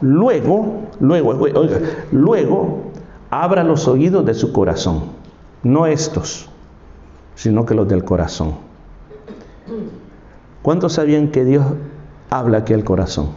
[0.00, 1.78] Luego, luego, oiga,
[2.10, 2.90] luego,
[3.30, 5.12] abra los oídos de su corazón.
[5.62, 6.48] No estos,
[7.36, 8.54] sino que los del corazón.
[10.62, 11.64] ¿Cuántos sabían que Dios
[12.30, 13.28] habla aquí al corazón?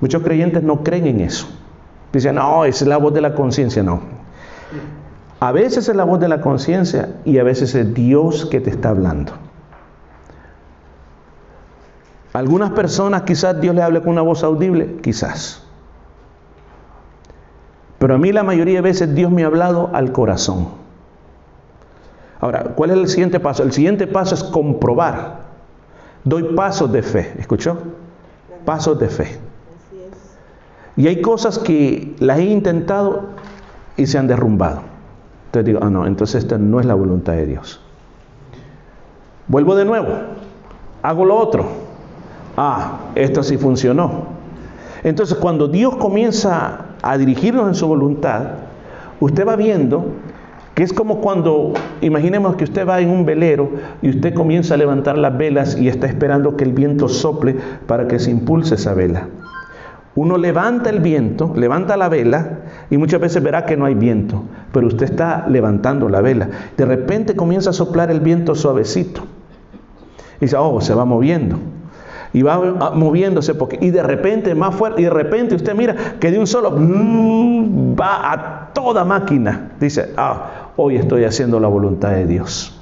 [0.00, 1.46] Muchos creyentes no creen en eso.
[2.10, 3.82] Dicen, no, es la voz de la conciencia.
[3.82, 4.00] No,
[5.40, 8.70] a veces es la voz de la conciencia y a veces es Dios que te
[8.70, 9.32] está hablando.
[12.32, 15.64] Algunas personas quizás Dios le hable con una voz audible, quizás.
[17.98, 20.68] Pero a mí la mayoría de veces Dios me ha hablado al corazón.
[22.40, 23.62] Ahora, ¿cuál es el siguiente paso?
[23.62, 25.48] El siguiente paso es comprobar.
[26.24, 27.78] Doy pasos de fe, ¿escuchó?
[28.64, 29.38] Pasos de fe.
[30.96, 33.30] Y hay cosas que las he intentado
[33.96, 34.82] y se han derrumbado.
[35.48, 37.80] Entonces digo, ah, no, entonces esta no es la voluntad de Dios.
[39.46, 40.08] Vuelvo de nuevo,
[41.02, 41.64] hago lo otro.
[42.54, 44.26] Ah, esto sí funcionó.
[45.02, 48.42] Entonces cuando Dios comienza a dirigirnos en su voluntad,
[49.20, 50.04] usted va viendo
[50.74, 53.70] que es como cuando, imaginemos que usted va en un velero
[54.02, 57.56] y usted comienza a levantar las velas y está esperando que el viento sople
[57.86, 59.28] para que se impulse esa vela.
[60.18, 62.58] Uno levanta el viento, levanta la vela
[62.90, 66.48] y muchas veces verá que no hay viento, pero usted está levantando la vela.
[66.76, 69.20] De repente comienza a soplar el viento suavecito.
[70.40, 71.60] Y dice, oh, se va moviendo.
[72.32, 72.58] Y va
[72.96, 76.48] moviéndose porque, y de repente más fuerte, y de repente usted mira que de un
[76.48, 79.70] solo mm, va a toda máquina.
[79.78, 82.76] Dice, ah, hoy estoy haciendo la voluntad de Dios.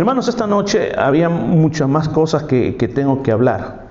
[0.00, 3.85] Hermanos, esta noche había muchas más cosas que, que tengo que hablar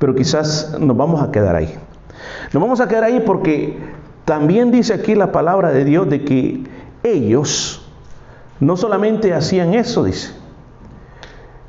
[0.00, 1.72] pero quizás nos vamos a quedar ahí.
[2.52, 3.78] Nos vamos a quedar ahí porque
[4.24, 6.64] también dice aquí la palabra de Dios de que
[7.02, 7.86] ellos
[8.60, 10.32] no solamente hacían eso, dice,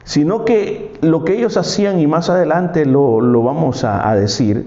[0.06, 4.66] sino que lo que ellos hacían, y más adelante lo, vamos a, a decir,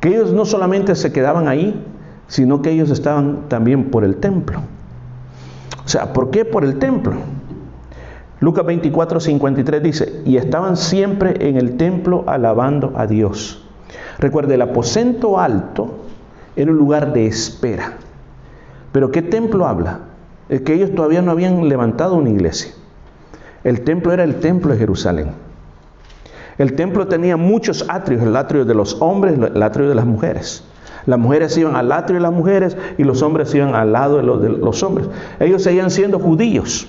[0.00, 1.82] que ellos no solamente se quedaban ahí,
[2.28, 4.60] sino que ellos estaban también por el templo.
[5.84, 7.14] O sea, ¿por qué por el templo?
[8.44, 13.64] Lucas 24, 53 dice, y estaban siempre en el templo alabando a Dios.
[14.18, 15.94] Recuerde, el aposento alto
[16.54, 17.94] era un lugar de espera.
[18.92, 20.00] Pero ¿qué templo habla?
[20.50, 22.72] Es que ellos todavía no habían levantado una iglesia.
[23.64, 25.28] El templo era el templo de Jerusalén.
[26.58, 30.64] El templo tenía muchos atrios, el atrio de los hombres, el atrio de las mujeres.
[31.06, 34.22] Las mujeres iban al atrio de las mujeres y los hombres iban al lado de
[34.22, 35.08] los, de los hombres.
[35.40, 36.88] Ellos seguían siendo judíos.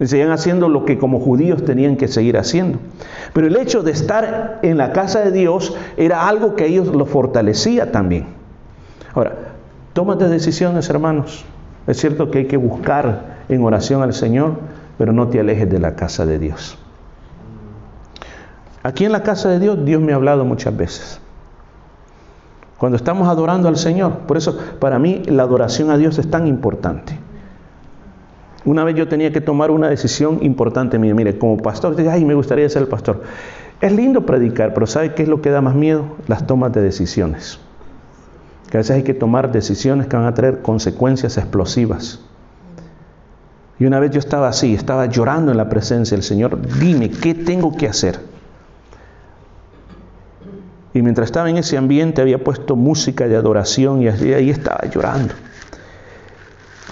[0.00, 2.78] Y seguían haciendo lo que como judíos tenían que seguir haciendo.
[3.34, 7.04] Pero el hecho de estar en la casa de Dios era algo que ellos lo
[7.04, 8.26] fortalecía también.
[9.14, 9.34] Ahora,
[9.92, 11.44] tómate decisiones, hermanos.
[11.86, 14.54] Es cierto que hay que buscar en oración al Señor,
[14.96, 16.78] pero no te alejes de la casa de Dios.
[18.82, 21.20] Aquí en la casa de Dios, Dios me ha hablado muchas veces.
[22.78, 26.46] Cuando estamos adorando al Señor, por eso para mí la adoración a Dios es tan
[26.46, 27.18] importante.
[28.64, 32.34] Una vez yo tenía que tomar una decisión importante mire, Mire, como pastor, ay, me
[32.34, 33.22] gustaría ser el pastor.
[33.80, 36.04] Es lindo predicar, pero ¿sabe qué es lo que da más miedo?
[36.26, 37.58] Las tomas de decisiones.
[38.70, 42.20] Que a veces hay que tomar decisiones que van a traer consecuencias explosivas.
[43.78, 47.34] Y una vez yo estaba así, estaba llorando en la presencia del Señor, dime, ¿qué
[47.34, 48.20] tengo que hacer?
[50.92, 55.32] Y mientras estaba en ese ambiente había puesto música de adoración y ahí estaba llorando.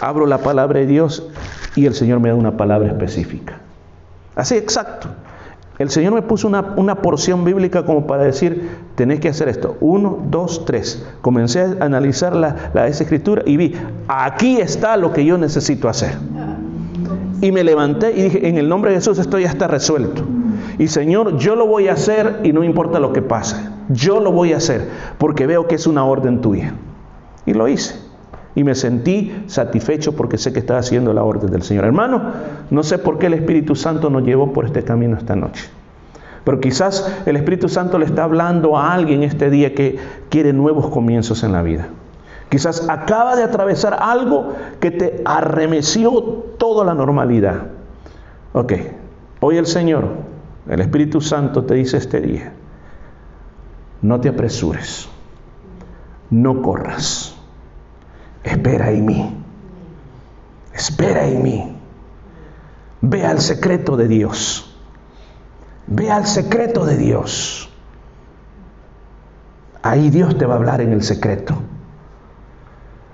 [0.00, 1.26] Abro la palabra de Dios
[1.74, 3.60] y el Señor me da una palabra específica.
[4.36, 5.08] Así, exacto.
[5.78, 9.76] El Señor me puso una, porción bíblica como para decir, tenés que hacer esto.
[9.80, 11.06] Uno, dos, tres.
[11.20, 13.74] Comencé a analizar la, la, esa escritura y vi,
[14.08, 16.16] aquí está lo que yo necesito hacer.
[17.40, 20.24] Y me levanté y dije, en el nombre de Jesús esto ya está resuelto.
[20.78, 23.56] Y Señor, yo lo voy a hacer y no importa lo que pase.
[23.88, 26.74] Yo lo voy a hacer porque veo que es una orden tuya.
[27.46, 28.07] Y lo hice
[28.58, 31.84] y me sentí satisfecho porque sé que estaba haciendo la orden del Señor.
[31.84, 32.32] Hermano,
[32.70, 35.70] no sé por qué el Espíritu Santo nos llevó por este camino esta noche.
[36.42, 40.88] Pero quizás el Espíritu Santo le está hablando a alguien este día que quiere nuevos
[40.88, 41.86] comienzos en la vida.
[42.48, 46.10] Quizás acaba de atravesar algo que te arremeció
[46.58, 47.68] toda la normalidad.
[48.54, 48.72] Ok,
[49.38, 50.08] hoy el Señor,
[50.68, 52.54] el Espíritu Santo te dice este día,
[54.02, 55.08] no te apresures,
[56.30, 57.37] no corras
[58.68, 59.34] espera en mí.
[60.74, 61.76] Espera en mí.
[63.00, 64.76] Ve al secreto de Dios.
[65.86, 67.70] Ve al secreto de Dios.
[69.82, 71.54] Ahí Dios te va a hablar en el secreto.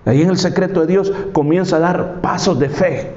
[0.07, 3.15] Ahí en el secreto de Dios comienza a dar pasos de fe.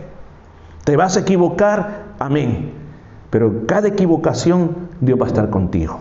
[0.84, 2.72] Te vas a equivocar, amén.
[3.32, 6.00] Pero cada equivocación Dios va a estar contigo.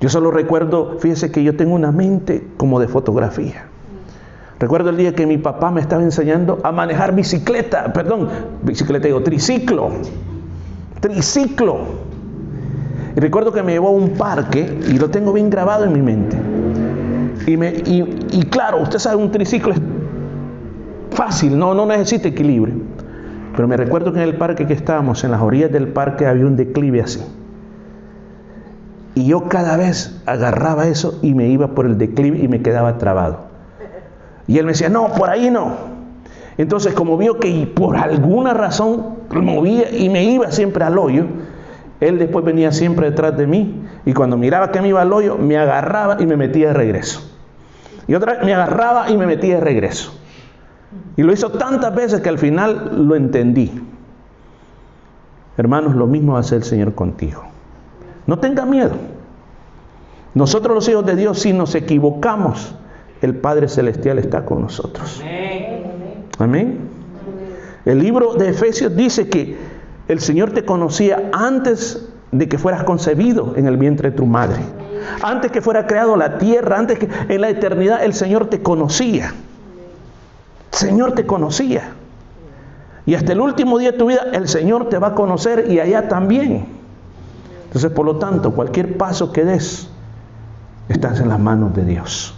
[0.00, 3.68] Yo solo recuerdo, fíjese que yo tengo una mente como de fotografía.
[4.58, 8.28] Recuerdo el día que mi papá me estaba enseñando a manejar bicicleta, perdón,
[8.62, 9.90] bicicleta digo, triciclo,
[11.00, 11.78] triciclo.
[13.16, 16.02] Y recuerdo que me llevó a un parque y lo tengo bien grabado en mi
[16.02, 16.36] mente.
[17.46, 17.52] Y,
[18.32, 19.80] y, claro, usted sabe, un triciclo es
[21.10, 22.74] fácil, no, no necesita equilibrio.
[23.54, 26.46] Pero me recuerdo que en el parque que estábamos, en las orillas del parque, había
[26.46, 27.20] un declive así.
[29.14, 32.98] Y yo cada vez agarraba eso y me iba por el declive y me quedaba
[32.98, 33.43] trabado.
[34.46, 35.94] Y él me decía, no, por ahí no.
[36.56, 41.24] Entonces, como vio que por alguna razón movía y me iba siempre al hoyo,
[42.00, 45.36] él después venía siempre detrás de mí y cuando miraba que me iba al hoyo,
[45.36, 47.30] me agarraba y me metía de regreso.
[48.06, 50.12] Y otra vez me agarraba y me metía de regreso.
[51.16, 53.70] Y lo hizo tantas veces que al final lo entendí.
[55.56, 57.42] Hermanos, lo mismo hace el Señor contigo.
[58.26, 58.92] No tenga miedo.
[60.34, 62.74] Nosotros los hijos de Dios, si nos equivocamos,
[63.24, 65.22] el Padre Celestial está con nosotros.
[66.38, 66.78] Amén.
[67.84, 69.56] El libro de Efesios dice que
[70.08, 74.60] el Señor te conocía antes de que fueras concebido en el vientre de tu madre.
[75.22, 79.34] antes que fuera creado la tierra, antes que en la eternidad el Señor te conocía.
[80.72, 81.92] El Señor te conocía.
[83.06, 85.78] Y hasta el último día de tu vida el Señor te va a conocer y
[85.78, 86.66] allá también.
[87.66, 89.88] Entonces, por lo tanto, cualquier paso que des,
[90.88, 92.34] estás en las manos de Dios.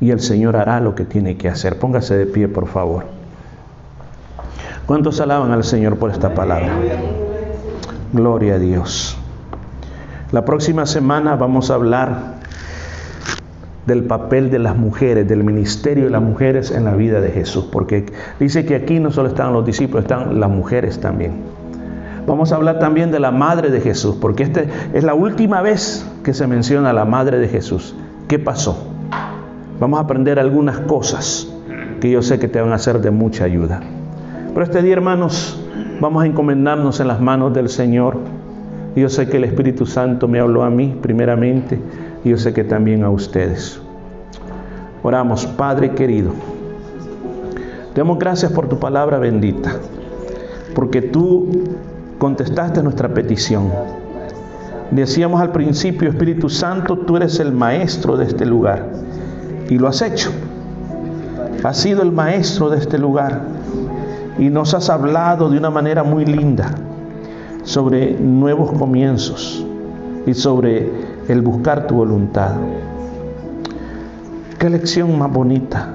[0.00, 1.78] Y el Señor hará lo que tiene que hacer.
[1.78, 3.04] Póngase de pie, por favor.
[4.86, 6.72] ¿Cuántos alaban al Señor por esta palabra?
[8.12, 9.16] Gloria a Dios.
[10.32, 12.40] La próxima semana vamos a hablar
[13.86, 17.66] del papel de las mujeres, del ministerio de las mujeres en la vida de Jesús,
[17.70, 18.06] porque
[18.38, 21.32] dice que aquí no solo están los discípulos, están las mujeres también.
[22.26, 26.06] Vamos a hablar también de la madre de Jesús, porque esta es la última vez
[26.22, 27.94] que se menciona a la madre de Jesús.
[28.28, 28.89] ¿Qué pasó?
[29.80, 31.50] Vamos a aprender algunas cosas
[32.02, 33.80] que yo sé que te van a ser de mucha ayuda.
[34.52, 35.58] Pero este día, hermanos,
[36.02, 38.18] vamos a encomendarnos en las manos del Señor.
[38.94, 41.80] Yo sé que el Espíritu Santo me habló a mí primeramente
[42.22, 43.80] y yo sé que también a ustedes.
[45.02, 46.32] Oramos, Padre querido.
[47.94, 49.76] Te damos gracias por tu palabra bendita,
[50.74, 51.48] porque tú
[52.18, 53.72] contestaste nuestra petición.
[54.90, 59.09] Decíamos al principio, Espíritu Santo, tú eres el maestro de este lugar
[59.70, 60.30] y lo has hecho.
[61.62, 63.40] Has sido el maestro de este lugar
[64.38, 66.74] y nos has hablado de una manera muy linda
[67.62, 69.64] sobre nuevos comienzos
[70.26, 70.90] y sobre
[71.28, 72.52] el buscar tu voluntad.
[74.58, 75.94] Qué lección más bonita.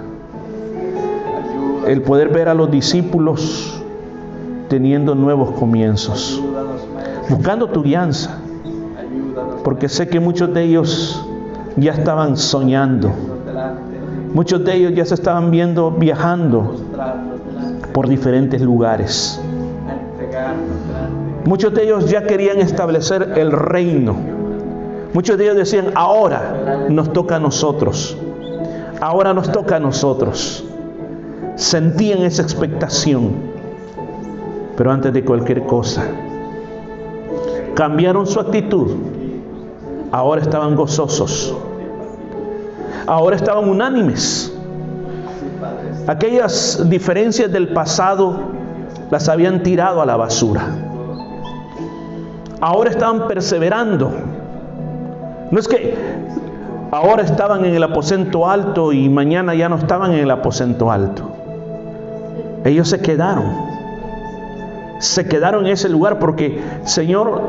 [1.86, 3.84] El poder ver a los discípulos
[4.70, 6.42] teniendo nuevos comienzos,
[7.30, 8.40] buscando tu guianza,
[9.64, 11.24] porque sé que muchos de ellos
[11.76, 13.12] ya estaban soñando,
[14.36, 16.76] muchos de ellos ya se estaban viendo viajando
[17.94, 19.42] por diferentes lugares.
[21.46, 24.16] Muchos de ellos ya querían establecer el reino.
[25.14, 28.18] Muchos de ellos decían, ahora nos toca a nosotros.
[29.00, 30.66] Ahora nos toca a nosotros.
[31.56, 33.32] Sentían esa expectación.
[34.76, 36.04] Pero antes de cualquier cosa,
[37.74, 38.92] cambiaron su actitud.
[40.12, 41.56] Ahora estaban gozosos.
[43.08, 44.52] Ahora estaban unánimes.
[46.08, 48.38] Aquellas diferencias del pasado
[49.12, 50.68] las habían tirado a la basura.
[52.62, 54.12] Ahora estaban perseverando.
[55.52, 55.96] No es que
[56.92, 61.32] ahora estaban en el aposento alto y mañana ya no estaban en el aposento alto.
[62.64, 63.46] Ellos se quedaron.
[65.00, 67.42] Se quedaron en ese lugar porque, Señor,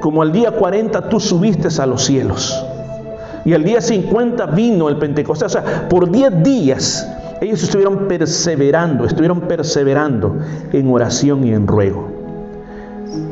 [0.00, 2.66] como al día 40 tú subiste a los cielos.
[3.44, 5.46] Y al día 50 vino el Pentecostés.
[5.46, 7.08] O sea, por 10 días
[7.40, 10.36] ellos estuvieron perseverando, estuvieron perseverando
[10.72, 12.08] en oración y en ruego.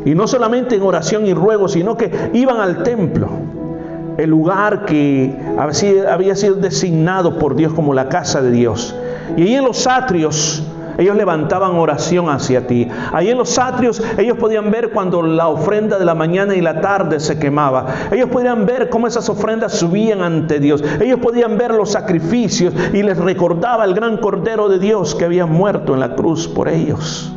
[0.04, 3.28] Y no solamente en oración y ruego, sino que iban al templo,
[4.18, 5.34] el lugar que
[6.08, 8.94] había sido designado por Dios como la casa de Dios.
[9.36, 10.64] Y ahí en los atrios
[10.98, 12.88] ellos levantaban oración hacia ti.
[13.12, 16.80] Ahí en los atrios ellos podían ver cuando la ofrenda de la mañana y la
[16.80, 17.86] tarde se quemaba.
[18.10, 20.82] Ellos podían ver cómo esas ofrendas subían ante Dios.
[21.00, 25.46] Ellos podían ver los sacrificios y les recordaba el gran Cordero de Dios que había
[25.46, 27.32] muerto en la cruz por ellos.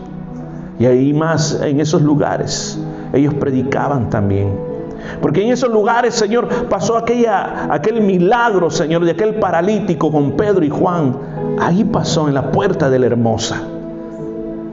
[0.80, 2.80] Y ahí más, en esos lugares,
[3.14, 4.74] ellos predicaban también.
[5.22, 10.64] Porque en esos lugares, Señor, pasó aquella, aquel milagro, Señor, de aquel paralítico con Pedro
[10.64, 11.16] y Juan.
[11.59, 13.61] Ahí pasó en la puerta de la hermosa.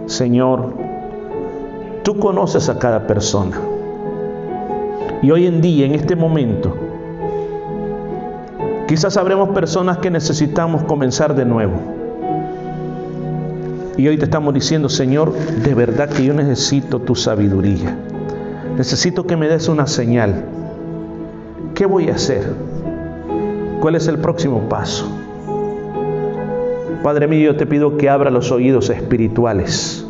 [0.07, 0.73] Señor,
[2.03, 3.57] tú conoces a cada persona.
[5.23, 6.75] Y hoy en día, en este momento,
[8.89, 11.75] quizás habremos personas que necesitamos comenzar de nuevo.
[13.97, 17.95] Y hoy te estamos diciendo, Señor, de verdad que yo necesito tu sabiduría.
[18.79, 20.45] Necesito que me des una señal.
[21.75, 22.51] ¿Qué voy a hacer?
[23.81, 25.20] ¿Cuál es el próximo paso?
[27.03, 30.05] Padre mío, yo te pido que abra los oídos espirituales.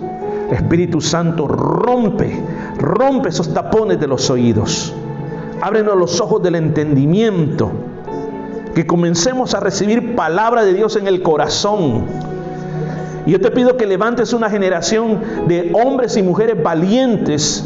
[0.51, 2.36] Espíritu Santo, rompe,
[2.78, 4.93] rompe esos tapones de los oídos.
[5.61, 7.70] Ábrenos los ojos del entendimiento.
[8.74, 12.07] Que comencemos a recibir palabra de Dios en el corazón.
[13.26, 17.64] Y yo te pido que levantes una generación de hombres y mujeres valientes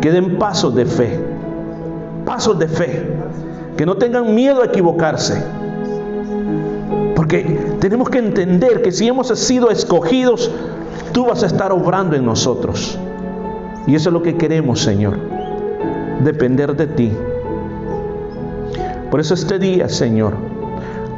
[0.00, 1.18] que den pasos de fe.
[2.24, 3.08] Pasos de fe.
[3.76, 5.42] Que no tengan miedo a equivocarse
[7.20, 10.50] porque tenemos que entender que si hemos sido escogidos,
[11.12, 12.98] tú vas a estar obrando en nosotros.
[13.86, 15.16] Y eso es lo que queremos, Señor.
[16.22, 17.12] Depender de ti.
[19.10, 20.34] Por eso este día, Señor,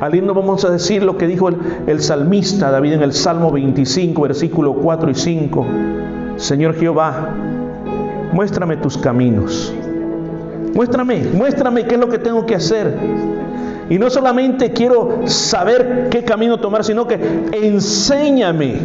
[0.01, 1.57] al irnos vamos a decir lo que dijo el,
[1.87, 5.67] el, salmista David en el Salmo 25, versículo 4 y 5.
[6.37, 7.35] Señor Jehová,
[8.33, 9.75] muéstrame tus caminos.
[10.75, 12.97] Muéstrame, muéstrame qué es lo que tengo que hacer.
[13.91, 17.19] Y no solamente quiero saber qué camino tomar, sino que
[17.53, 18.77] enséñame,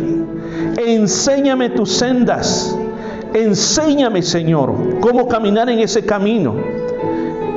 [0.78, 2.78] enséñame tus sendas.
[3.34, 6.56] Enséñame, Señor, cómo caminar en ese camino.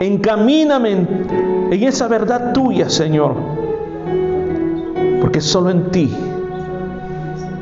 [0.01, 3.34] Encamíname en, esa verdad tuya, Señor.
[5.20, 6.11] Porque solo en ti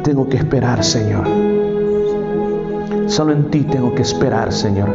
[0.02, 1.26] tengo que esperar, Señor.
[3.06, 4.88] Solo en ti tengo que esperar, Señor.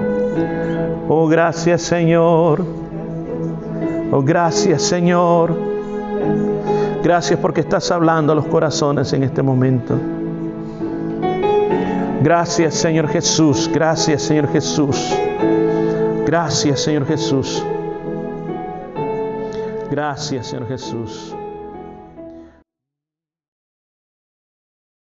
[1.10, 2.83] Oh, gracias, Señor.
[4.16, 5.58] Oh, gracias, Señor.
[7.02, 10.00] Gracias porque estás hablando a los corazones en este momento.
[12.22, 13.68] Gracias, Señor Jesús.
[13.74, 15.18] Gracias, Señor Jesús.
[16.28, 17.66] Gracias, Señor Jesús.
[19.90, 21.36] Gracias, Señor Jesús.